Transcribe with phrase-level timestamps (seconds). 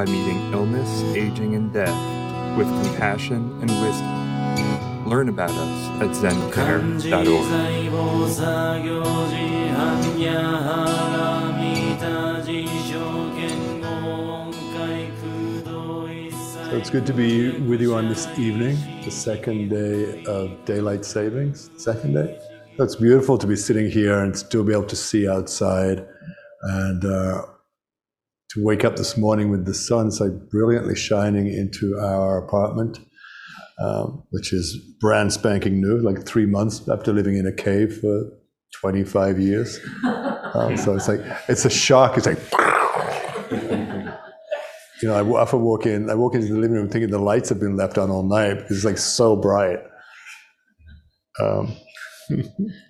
[0.00, 5.06] by meeting illness, aging, and death with compassion and wisdom.
[5.06, 7.02] Learn about us at zencare.org.
[16.64, 21.04] So it's good to be with you on this evening, the second day of daylight
[21.04, 21.68] savings.
[21.76, 22.40] Second day?
[22.78, 26.06] So It's beautiful to be sitting here and still be able to see outside
[26.62, 27.42] and uh,
[28.50, 32.98] to wake up this morning with the sun so brilliantly shining into our apartment,
[33.80, 38.24] um, which is brand spanking new, like three months after living in a cave for
[38.80, 39.78] 25 years.
[40.52, 42.18] Um, so it's like it's a shock.
[42.18, 42.40] It's like.
[45.00, 47.48] You know, I often walk in, I walk into the living room thinking the lights
[47.50, 49.78] have been left on all night because it's like so bright.
[51.38, 51.76] Um,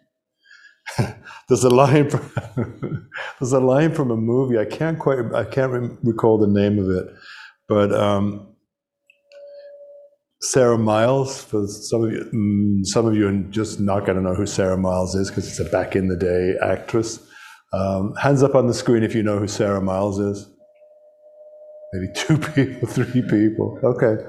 [1.48, 3.08] there's a line from,
[3.40, 4.58] there's a line from a movie.
[4.58, 7.12] I can't quite, I can't re- recall the name of it,
[7.68, 8.48] but um,
[10.42, 11.42] Sarah Miles.
[11.42, 14.46] For some of you, mm, some of you are just not going to know who
[14.46, 17.20] Sarah Miles is because it's a back in the day actress.
[17.72, 20.48] Um, hands up on the screen if you know who Sarah Miles is
[21.92, 23.78] maybe two people, three people.
[23.82, 24.22] Okay.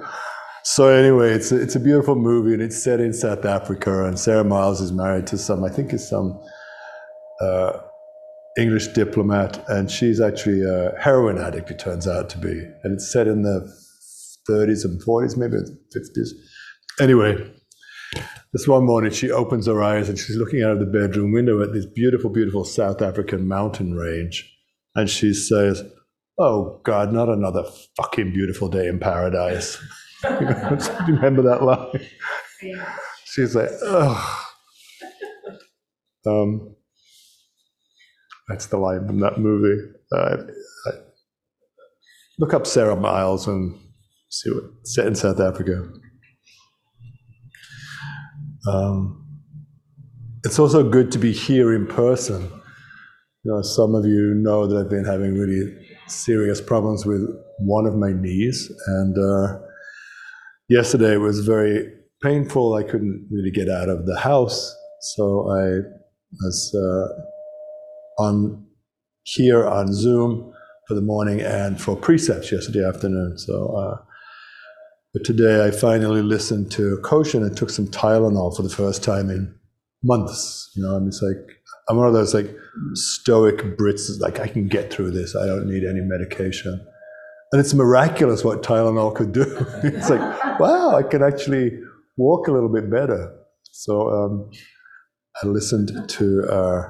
[0.63, 4.05] So anyway, it's a, it's a beautiful movie, and it's set in South Africa.
[4.05, 6.39] And Sarah Miles is married to some, I think, is some
[7.41, 7.79] uh,
[8.57, 11.71] English diplomat, and she's actually a heroin addict.
[11.71, 12.51] It turns out to be,
[12.83, 13.73] and it's set in the
[14.47, 15.57] 30s and 40s, maybe
[15.95, 16.29] 50s.
[16.99, 17.51] Anyway,
[18.53, 21.61] this one morning she opens her eyes and she's looking out of the bedroom window
[21.63, 24.47] at this beautiful, beautiful South African mountain range,
[24.95, 25.83] and she says.
[26.37, 27.63] Oh God, not another
[27.97, 29.77] fucking beautiful day in paradise.
[30.21, 32.07] Do you remember that line?
[33.25, 34.47] She's like, oh.
[36.25, 36.75] Um,
[38.47, 39.81] that's the line from that movie.
[40.11, 40.37] Uh,
[40.87, 40.91] I,
[42.37, 43.79] look up Sarah Miles and
[44.29, 45.87] see what set in South Africa.
[48.67, 49.25] Um,
[50.43, 52.43] it's also good to be here in person.
[53.43, 55.73] You know, some of you know that I've been having really
[56.07, 57.27] serious problems with
[57.57, 59.59] one of my knees, and uh,
[60.71, 61.91] yesterday was very
[62.23, 62.75] painful.
[62.75, 65.81] I couldn't really get out of the house, so I
[66.39, 68.65] was uh, on
[69.23, 70.53] here on Zoom
[70.87, 73.37] for the morning and for precepts yesterday afternoon.
[73.37, 73.97] So, uh,
[75.13, 79.29] but today I finally listened to Koshin and took some Tylenol for the first time
[79.29, 79.53] in
[80.03, 80.71] months.
[80.75, 81.57] You know, I'm just like
[81.89, 82.55] I'm one of those like
[82.93, 85.35] stoic Brits, like I can get through this.
[85.35, 86.87] I don't need any medication.
[87.51, 89.43] And it's miraculous what Tylenol could do.
[89.83, 91.79] it's like, wow, I can actually
[92.17, 93.35] walk a little bit better.
[93.71, 94.49] So um,
[95.43, 96.89] I listened to uh,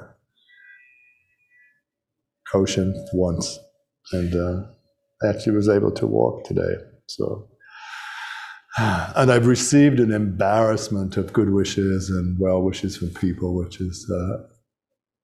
[2.52, 3.58] Koshin once,
[4.12, 4.64] and uh,
[5.24, 6.76] I actually was able to walk today.
[7.08, 7.48] So,
[8.78, 14.10] and I've received an embarrassment of good wishes and well wishes from people, which is
[14.12, 14.44] uh,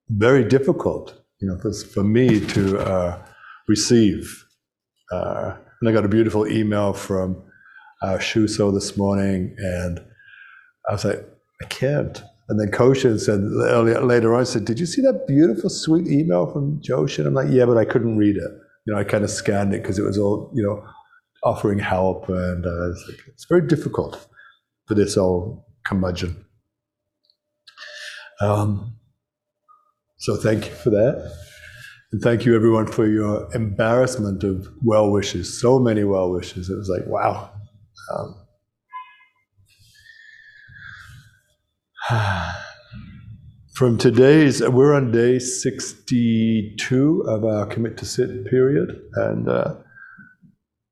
[0.09, 3.25] very difficult, you know, for, for me to uh,
[3.67, 4.46] receive.
[5.11, 7.41] Uh, and I got a beautiful email from
[8.01, 9.99] uh, Shuso this morning, and
[10.89, 11.25] I was like,
[11.61, 12.21] I can't.
[12.49, 16.07] And then Koshin said earlier, later on, I said, Did you see that beautiful, sweet
[16.07, 17.27] email from Joshin?
[17.27, 18.51] I'm like, Yeah, but I couldn't read it.
[18.85, 20.81] You know, I kind of scanned it because it was all, you know,
[21.43, 22.29] offering help.
[22.29, 24.27] And uh, it's, like, it's very difficult
[24.87, 26.45] for this old curmudgeon.
[28.39, 28.95] Um,
[30.19, 31.33] so thank you for that.
[32.11, 35.59] And thank you, everyone, for your embarrassment of well wishes.
[35.59, 36.69] So many well wishes.
[36.69, 37.51] It was like, wow.
[38.15, 38.35] Um,
[43.73, 49.01] from today's, we're on day 62 of our commit to sit period.
[49.15, 49.75] And uh,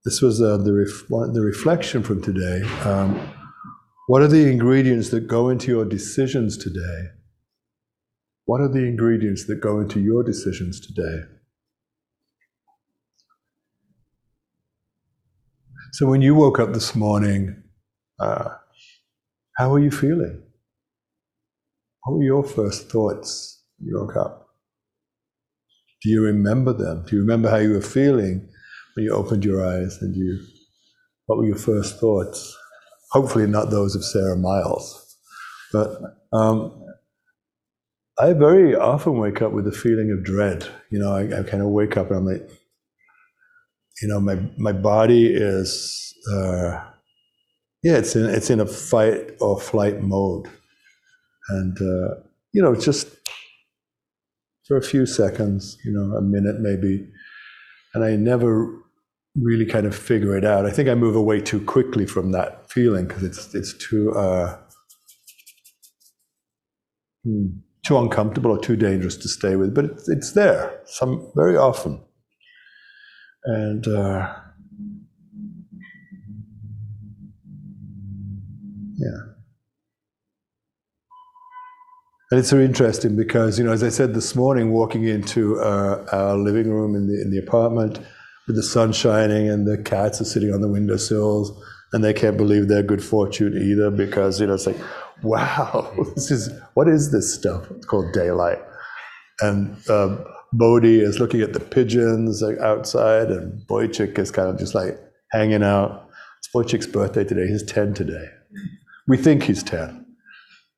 [0.04, 2.62] this was uh, the, ref- the reflection from today.
[2.84, 3.18] Um,
[4.08, 7.08] what are the ingredients that go into your decisions today?
[8.46, 11.22] What are the ingredients that go into your decisions today?
[15.94, 17.64] So, when you woke up this morning,
[18.20, 18.50] uh,
[19.58, 20.44] how were you feeling?
[22.04, 24.48] What were your first thoughts when you woke up?
[26.04, 27.04] Do you remember them?
[27.08, 28.48] Do you remember how you were feeling
[28.96, 30.40] when you opened your eyes and you,
[31.26, 32.56] what were your first thoughts?
[33.12, 35.18] Hopefully, not those of Sarah Miles.
[35.72, 36.00] But
[36.32, 36.84] um,
[38.20, 40.68] I very often wake up with a feeling of dread.
[40.90, 42.50] You know, I, I kind of wake up and I'm like,
[44.02, 46.82] you know, my, my body is, uh,
[47.84, 50.48] yeah, it's in, it's in a fight or flight mode.
[51.50, 52.16] And, uh,
[52.54, 53.08] you know, just
[54.68, 57.08] for a few seconds, you know, a minute maybe.
[57.94, 58.74] And I never
[59.36, 60.66] really kind of figure it out.
[60.66, 64.58] I think I move away too quickly from that feeling because it's it's too uh,
[67.24, 67.48] hmm,
[67.86, 69.74] too uncomfortable or too dangerous to stay with.
[69.74, 72.04] But it's, it's there some very often,
[73.44, 74.34] and uh,
[78.98, 79.18] yeah.
[82.32, 86.06] And it's so interesting because, you know, as I said this morning, walking into uh,
[86.12, 88.00] our living room in the in the apartment,
[88.48, 91.52] with the sun shining and the cats are sitting on the windowsills
[91.94, 94.78] and they can't believe their good fortune either because you know it's like
[95.26, 97.70] wow this is what is this stuff?
[97.72, 98.60] It's called daylight.
[99.42, 100.24] And um,
[100.54, 104.98] Bodhi is looking at the pigeons outside and Boychik is kind of just like
[105.32, 106.10] hanging out.
[106.40, 107.48] It's Boychik's birthday today.
[107.48, 108.30] He's 10 today.
[109.08, 110.06] We think he's 10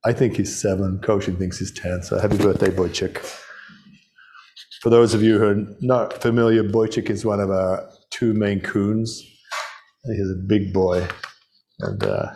[0.06, 3.24] I think he's 7 Koshin thinks he's 10 so happy birthday Boychik
[4.82, 8.62] for those of you who are not familiar, Boychik is one of our two Maine
[8.62, 9.22] Coons.
[10.06, 11.06] He's a big boy,
[11.80, 12.28] and uh,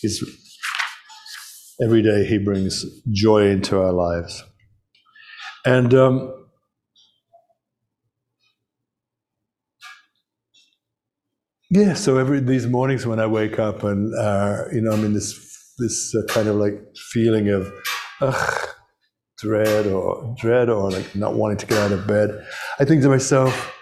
[0.00, 0.22] he's
[1.82, 4.44] every day he brings joy into our lives.
[5.66, 6.46] And um,
[11.70, 15.14] yeah, so every these mornings when I wake up and uh, you know I'm in
[15.14, 16.74] this this uh, kind of like
[17.12, 17.72] feeling of
[18.20, 18.68] ugh
[19.38, 22.46] dread or dread or like not wanting to get out of bed,
[22.80, 23.72] I think to myself,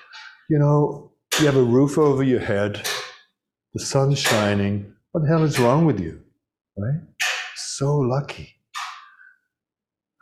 [0.48, 2.86] you know, you have a roof over your head,
[3.74, 4.92] the sun's shining.
[5.12, 6.20] What the hell is wrong with you?
[6.76, 7.00] Right?
[7.76, 8.54] So lucky.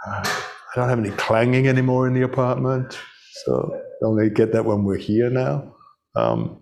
[0.07, 2.97] Uh, I don't have any clanging anymore in the apartment,
[3.45, 5.75] so only get that when we're here now.
[6.15, 6.61] Um,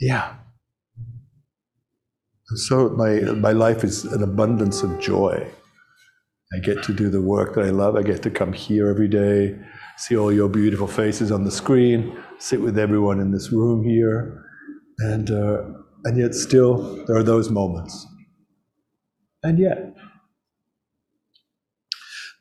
[0.00, 0.36] yeah,
[2.56, 5.46] so my, my life is an abundance of joy.
[6.54, 7.94] I get to do the work that I love.
[7.94, 9.56] I get to come here every day,
[9.98, 14.42] see all your beautiful faces on the screen, sit with everyone in this room here,
[15.00, 15.62] and uh,
[16.04, 18.06] and yet still there are those moments.
[19.42, 19.94] And yet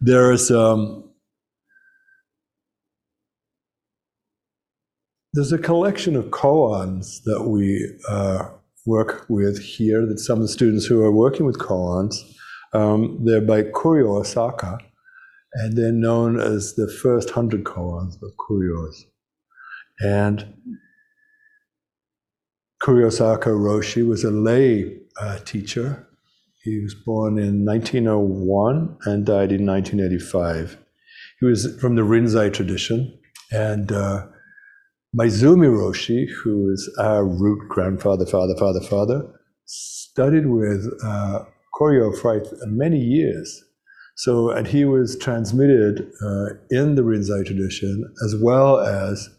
[0.02, 1.10] there's um,
[5.34, 8.50] there's a collection of koans that we uh,
[8.86, 12.16] work with here, that some of the students who are working with koans,
[12.74, 14.78] um, they're by Koryu Osaka,
[15.54, 19.06] and they're known as the first hundred koans of Koryu's.
[20.00, 20.56] And
[22.82, 26.08] Koryu Osaka Roshi was a lay uh, teacher.
[26.64, 30.78] He was born in 1901 and died in 1985.
[31.40, 33.18] He was from the Rinzai tradition,
[33.52, 34.26] and uh,
[35.18, 39.30] Maezumi Roshi, who is our root grandfather, father, father, father,
[39.66, 41.40] studied with uh,
[41.74, 43.64] Koryu for many years.
[44.16, 49.30] So, and he was transmitted uh, in the Rinzai tradition as well as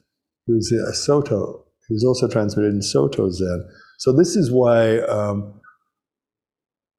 [0.46, 1.64] he was a Soto.
[1.90, 3.68] He was also transmitted in Soto Zen.
[3.98, 5.60] So, this is why um,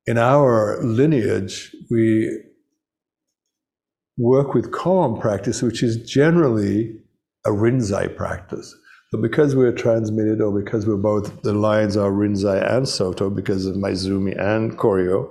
[0.05, 2.29] in our lineage we
[4.17, 6.93] work with koan practice, which is generally
[7.45, 8.75] a Rinzai practice.
[9.13, 13.65] But because we're transmitted, or because we're both, the lines are Rinzai and Soto, because
[13.65, 15.29] of Maezumi and Koryu,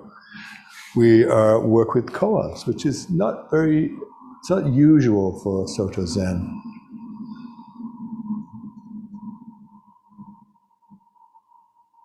[0.96, 3.90] we uh, work with koans, which is not very,
[4.40, 6.60] it's not usual for Soto Zen.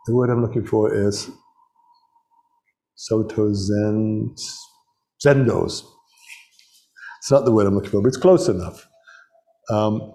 [0.07, 1.31] The word I'm looking for is
[2.95, 4.35] Soto Zen,
[5.25, 5.83] Zendos.
[7.19, 8.87] It's not the word I'm looking for, but it's close enough.
[9.71, 10.13] Um,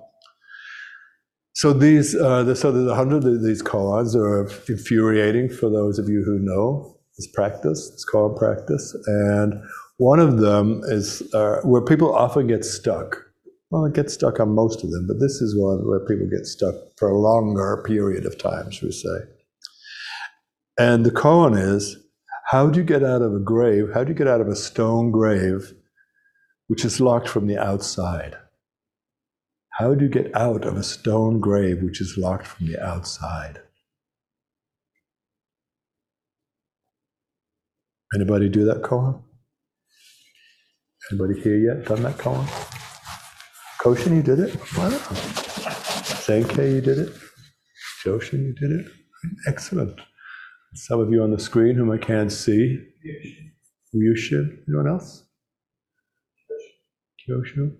[1.54, 5.98] so these, uh, the, so there's a hundred of these koans are infuriating for those
[5.98, 7.90] of you who know this practice.
[7.90, 9.54] this called practice, and
[9.96, 13.24] one of them is uh, where people often get stuck.
[13.70, 16.46] Well, it gets stuck on most of them, but this is one where people get
[16.46, 19.39] stuck for a longer period of time, should we say?
[20.80, 21.98] And the koan is,
[22.46, 23.90] how do you get out of a grave?
[23.92, 25.74] How do you get out of a stone grave,
[26.68, 28.38] which is locked from the outside?
[29.72, 33.60] How do you get out of a stone grave which is locked from the outside?
[38.14, 39.22] Anybody do that koan?
[41.12, 42.46] Anybody here yet done that koan?
[43.82, 44.58] Koshin, you did it?
[44.78, 44.88] Wow.
[46.24, 47.12] Sankey, you did it?
[48.02, 48.86] Joshin, you did it?
[49.46, 50.00] Excellent.
[50.74, 52.78] Some of you on the screen whom I can't see.
[53.94, 55.24] Ryushin, anyone else?
[57.28, 57.72] Kyosho?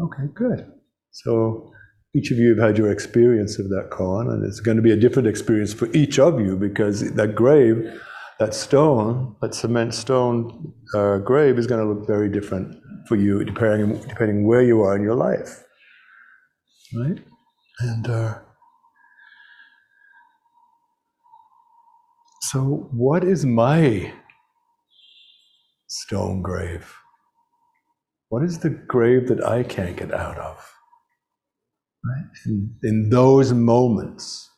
[0.00, 0.72] Okay, good.
[1.12, 1.72] So
[2.14, 4.90] each of you have had your experience of that koan, and it's going to be
[4.90, 8.00] a different experience for each of you because that grave,
[8.38, 13.44] that stone, that cement stone uh, grave is going to look very different for you
[13.44, 15.62] depending, depending where you are in your life.
[16.94, 17.18] Right?
[17.80, 18.38] And uh,
[22.50, 24.12] so, what is my
[25.88, 26.94] stone grave?
[28.28, 30.72] What is the grave that I can't get out of?
[32.04, 32.26] Right?
[32.46, 34.48] In, in those moments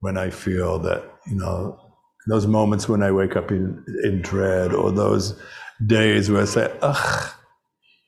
[0.00, 1.78] when I feel that, you know,
[2.26, 5.40] those moments when I wake up in, in dread, or those
[5.86, 7.30] days where I say, ugh,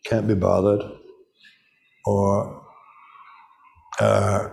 [0.04, 0.82] can't be bothered,
[2.06, 2.64] or
[4.00, 4.48] uh,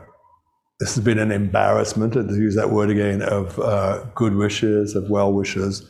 [0.81, 5.07] this has been an embarrassment, to use that word again, of uh, good wishes, of
[5.11, 5.87] well wishes,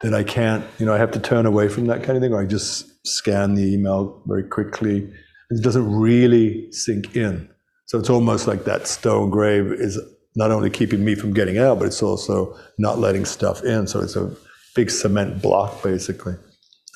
[0.00, 2.32] that I can't, you know, I have to turn away from that kind of thing,
[2.32, 5.08] or I just scan the email very quickly.
[5.50, 7.48] It doesn't really sink in.
[7.86, 9.96] So it's almost like that stone grave is
[10.34, 13.86] not only keeping me from getting out, but it's also not letting stuff in.
[13.86, 14.34] So it's a
[14.74, 16.34] big cement block, basically.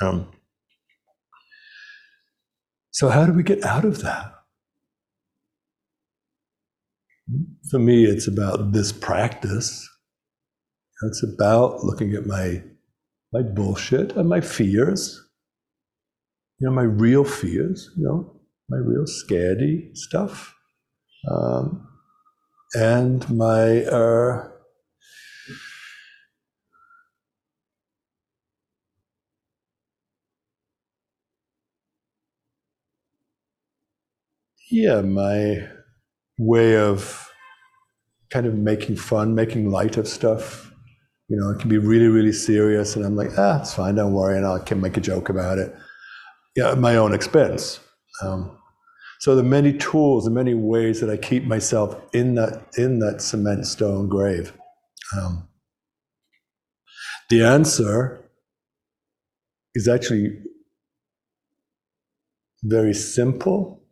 [0.02, 0.26] Um,
[2.90, 4.35] so, how do we get out of that?
[7.70, 9.88] For me, it's about this practice.
[11.04, 12.62] It's about looking at my
[13.32, 15.22] my bullshit and my fears.
[16.58, 17.90] You know, my real fears.
[17.96, 20.54] You know, my real scaredy stuff,
[21.30, 21.86] um,
[22.74, 24.48] and my uh,
[34.70, 35.68] yeah, my
[36.38, 37.28] way of
[38.30, 40.72] kind of making fun, making light of stuff.
[41.28, 44.12] You know, it can be really, really serious, and I'm like, ah, it's fine, don't
[44.12, 45.74] worry, and I can make a joke about it.
[46.54, 47.80] Yeah, at my own expense.
[48.22, 48.56] Um,
[49.20, 53.22] so the many tools, the many ways that I keep myself in that in that
[53.22, 54.52] cement stone grave.
[55.16, 55.48] Um,
[57.30, 58.30] the answer
[59.74, 60.38] is actually
[62.62, 63.82] very simple,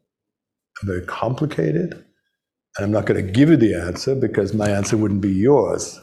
[0.82, 2.03] very complicated,
[2.76, 6.00] and I'm not going to give you the answer because my answer wouldn't be yours.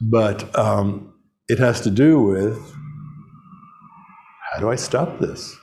[0.00, 1.14] But um,
[1.48, 2.58] it has to do with
[4.52, 5.56] how do I stop this?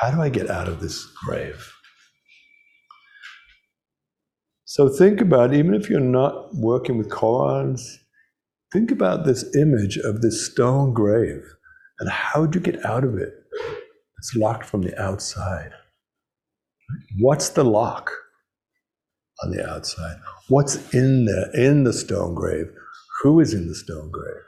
[0.00, 1.72] How do I get out of this grave?
[4.64, 7.80] So think about, even if you're not working with koans,
[8.72, 11.42] think about this image of this stone grave
[12.00, 13.32] and how do you get out of it?
[14.18, 15.70] It's locked from the outside.
[17.18, 18.10] What's the lock
[19.42, 20.16] on the outside?
[20.48, 22.66] What's in there, in the stone grave?
[23.22, 24.42] Who is in the stone grave?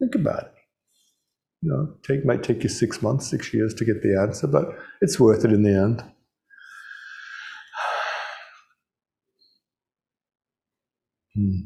[0.00, 0.54] Think about it.
[1.62, 4.64] You know, take might take you six months, six years to get the answer, but
[5.00, 6.02] it's worth it in the end.
[11.34, 11.60] Hmm.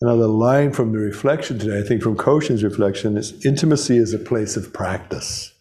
[0.00, 4.18] Another line from the reflection today, I think from Koshin's reflection, is intimacy is a
[4.18, 5.54] place of practice.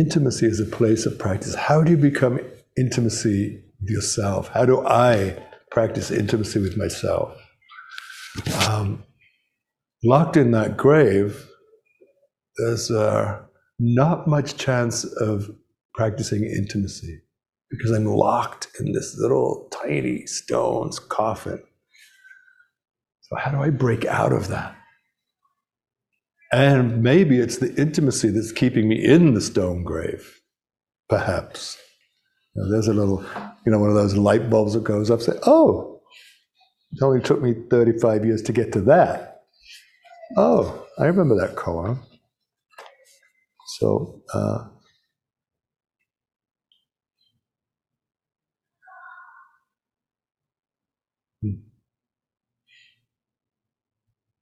[0.00, 1.54] Intimacy is a place of practice.
[1.54, 2.40] How do you become
[2.78, 4.48] intimacy with yourself?
[4.48, 5.36] How do I
[5.70, 7.36] practice intimacy with myself?
[8.66, 9.04] Um,
[10.02, 11.46] locked in that grave,
[12.56, 13.42] there's uh,
[13.78, 15.50] not much chance of
[15.92, 17.20] practicing intimacy
[17.70, 21.62] because I'm locked in this little tiny stone's coffin.
[23.20, 24.74] So, how do I break out of that?
[26.52, 30.40] And maybe it's the intimacy that's keeping me in the stone grave,
[31.08, 31.78] perhaps.
[32.54, 33.24] You know, there's a little,
[33.64, 35.20] you know, one of those light bulbs that goes up.
[35.20, 36.00] Say, oh,
[36.92, 39.42] it only took me 35 years to get to that.
[40.36, 41.98] Oh, I remember that koan.
[43.78, 44.64] So, uh,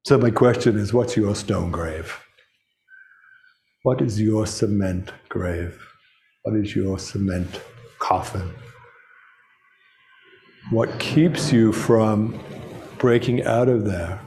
[0.08, 2.18] So my question is, what's your stone grave?
[3.82, 5.78] What is your cement grave?
[6.44, 7.60] What is your cement
[7.98, 8.50] coffin?
[10.70, 12.40] What keeps you from
[12.96, 14.18] breaking out of there?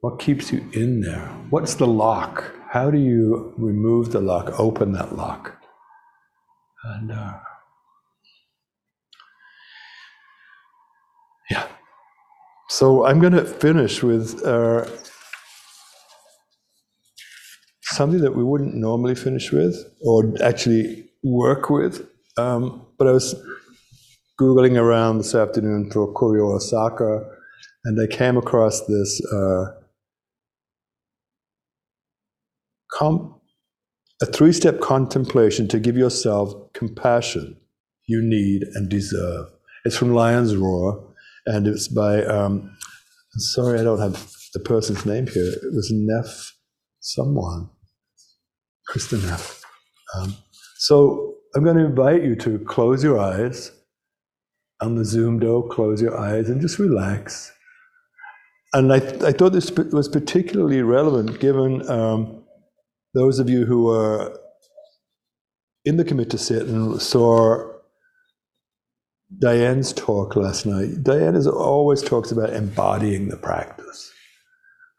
[0.00, 1.28] What keeps you in there?
[1.50, 2.52] What's the lock?
[2.68, 5.56] How do you remove the lock, open that lock?
[6.82, 7.34] And uh,
[12.78, 14.84] So I'm going to finish with uh,
[17.82, 22.04] something that we wouldn't normally finish with or actually work with.
[22.36, 23.40] Um, but I was
[24.40, 27.24] Googling around this afternoon for Koryu Osaka,
[27.84, 29.66] and I came across this uh,
[34.20, 37.56] a three step contemplation to give yourself compassion
[38.08, 39.46] you need and deserve.
[39.84, 41.13] It's from Lion's Roar,
[41.46, 42.76] and it's by, um,
[43.32, 45.44] sorry, I don't have the person's name here.
[45.44, 46.52] It was Neff
[47.00, 47.68] someone,
[48.90, 49.62] Kristin Neff.
[50.16, 50.36] Um,
[50.76, 53.72] so I'm going to invite you to close your eyes.
[54.80, 57.52] On the Zoom door, close your eyes and just relax.
[58.72, 62.44] And I, I thought this was particularly relevant given um,
[63.14, 64.36] those of you who were
[65.84, 67.73] in the commit to sit and saw
[69.38, 71.02] Diane's talk last night.
[71.02, 74.12] Diane is, always talks about embodying the practice.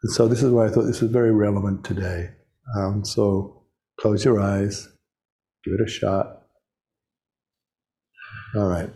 [0.02, 2.30] And so this is why I thought this was very relevant today.
[2.76, 3.64] Um, so
[3.98, 4.88] close your eyes,
[5.64, 6.42] give it a shot.
[8.54, 8.90] All right.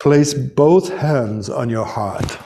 [0.00, 2.38] Place both hands on your heart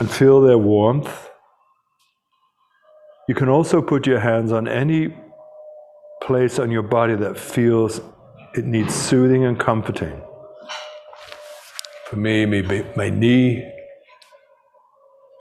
[0.00, 1.28] and feel their warmth.
[3.28, 5.14] You can also put your hands on any
[6.26, 8.00] place on your body that feels
[8.54, 10.20] it needs soothing and comforting.
[12.06, 13.68] For me, maybe my knee.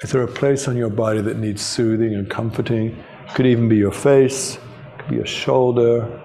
[0.02, 3.04] Is there a place on your body that needs soothing and comforting?
[3.36, 4.58] Could even be your face,
[4.98, 6.22] could be your shoulder,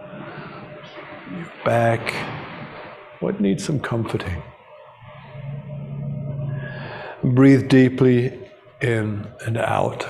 [1.31, 2.15] your back.
[3.21, 4.43] What needs some comforting?
[7.23, 8.39] Breathe deeply
[8.81, 10.07] in and out.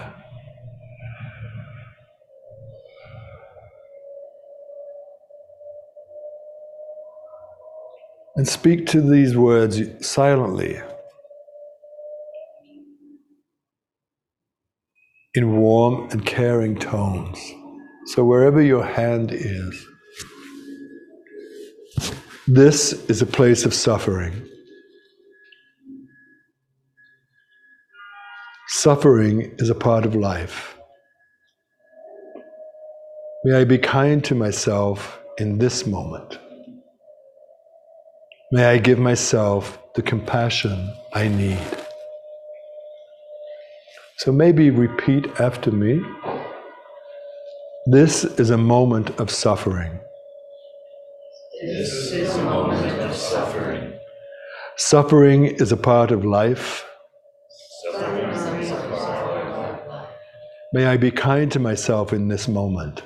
[8.37, 10.79] And speak to these words silently,
[15.35, 17.39] in warm and caring tones.
[18.07, 19.87] So, wherever your hand is,
[22.47, 24.47] this is a place of suffering.
[28.69, 30.77] Suffering is a part of life.
[33.45, 36.39] May I be kind to myself in this moment.
[38.53, 41.59] May I give myself the compassion I need.
[44.19, 46.01] So maybe repeat after me.
[47.87, 49.99] This is a moment of suffering.
[51.61, 53.95] This is a moment of suffering.
[54.77, 56.87] Suffering is a part of life.
[57.83, 58.29] Suffering
[58.61, 60.09] is a part of life.
[60.73, 63.03] May I be kind to myself in this moment.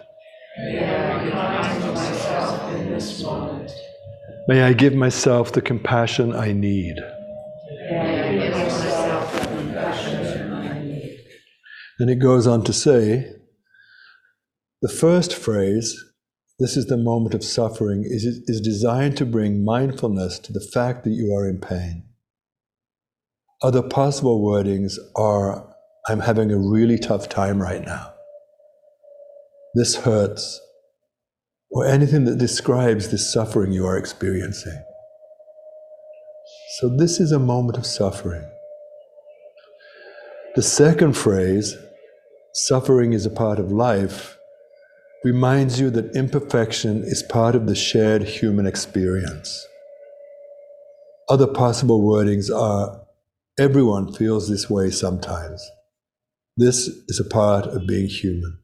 [0.59, 0.99] May
[4.50, 6.96] May I give myself the compassion I need.
[12.00, 13.30] Then it goes on to say
[14.82, 15.96] the first phrase,
[16.58, 21.04] this is the moment of suffering, is, is designed to bring mindfulness to the fact
[21.04, 22.08] that you are in pain.
[23.62, 25.64] Other possible wordings are,
[26.08, 28.14] I'm having a really tough time right now.
[29.76, 30.60] This hurts
[31.70, 34.83] or anything that describes the suffering you are experiencing.
[36.78, 38.48] So, this is a moment of suffering.
[40.56, 41.76] The second phrase,
[42.54, 44.37] suffering is a part of life,
[45.22, 49.66] reminds you that imperfection is part of the shared human experience.
[51.28, 53.02] Other possible wordings are
[53.59, 55.70] everyone feels this way sometimes.
[56.56, 58.60] This is a part of being human.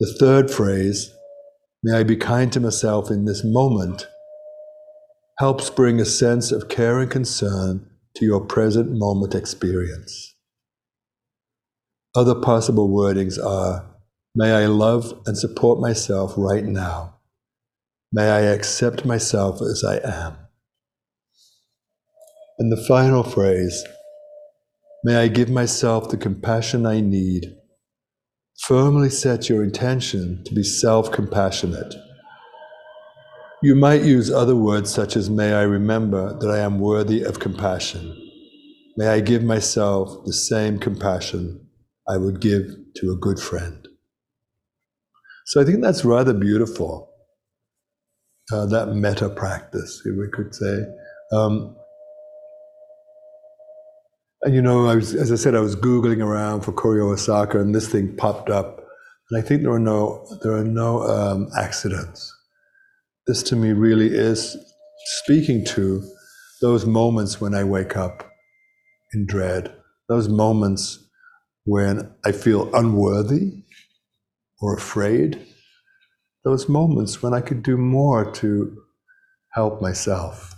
[0.00, 1.12] The third phrase,
[1.82, 4.06] may I be kind to myself in this moment,
[5.38, 10.36] helps bring a sense of care and concern to your present moment experience.
[12.14, 13.86] Other possible wordings are
[14.36, 17.18] May I love and support myself right now.
[18.12, 20.36] May I accept myself as I am.
[22.60, 23.84] And the final phrase
[25.02, 27.57] May I give myself the compassion I need
[28.62, 31.94] Firmly set your intention to be self compassionate.
[33.62, 37.40] You might use other words such as, May I remember that I am worthy of
[37.40, 38.16] compassion.
[38.96, 41.68] May I give myself the same compassion
[42.08, 42.64] I would give
[42.96, 43.86] to a good friend.
[45.46, 47.10] So I think that's rather beautiful,
[48.52, 50.84] uh, that metta practice, we could say.
[51.32, 51.76] Um,
[54.42, 57.60] and you know, I was, as I said, I was googling around for Koryu Osaka,
[57.60, 58.80] and this thing popped up.
[59.30, 62.32] And I think there are no there are no um, accidents.
[63.26, 64.56] this to me really is
[65.22, 66.04] speaking to
[66.62, 68.30] those moments when I wake up
[69.14, 69.74] in dread,
[70.08, 70.98] those moments
[71.64, 73.64] when I feel unworthy
[74.60, 75.46] or afraid,
[76.44, 78.76] those moments when I could do more to
[79.54, 80.54] help myself.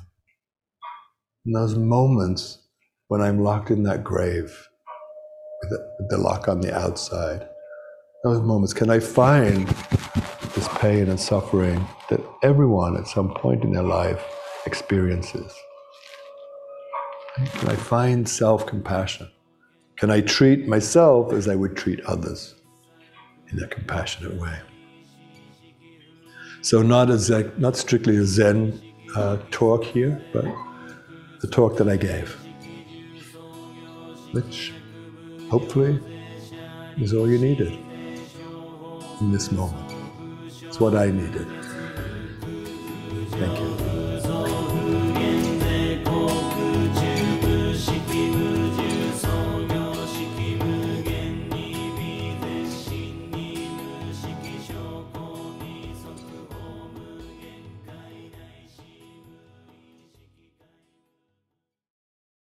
[1.46, 2.59] And those moments
[3.10, 4.68] when I'm locked in that grave
[5.60, 7.48] with the, lock on the outside,
[8.22, 9.66] those moments, can I find
[10.54, 14.24] this pain and suffering that everyone at some point in their life
[14.64, 15.52] experiences?
[17.34, 19.28] Can I find self compassion?
[19.96, 22.54] Can I treat myself as I would treat others
[23.50, 24.56] in a compassionate way?
[26.62, 28.80] So, not, a Zen, not strictly a Zen
[29.16, 30.44] uh, talk here, but
[31.40, 32.36] the talk that I gave,
[34.32, 34.72] which
[35.50, 35.98] hopefully
[36.98, 37.72] is all you needed
[39.20, 39.92] in this moment.
[40.62, 41.59] It's what I needed.